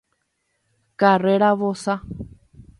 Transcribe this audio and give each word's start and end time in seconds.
Karréra 1.01 1.51
vosa 1.61 1.95